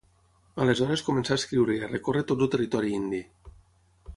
Aleshores 0.63 1.03
començà 1.09 1.35
a 1.35 1.37
escriure 1.41 1.75
i 1.75 1.83
a 1.83 1.91
recórrer 1.91 2.25
tot 2.33 2.43
el 2.47 2.53
territori 2.57 2.95
indi. 3.01 3.21